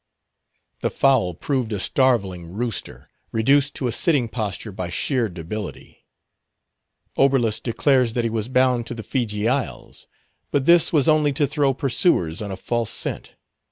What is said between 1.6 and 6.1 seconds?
a starveling rooster, reduced to a sitting posture by sheer debility.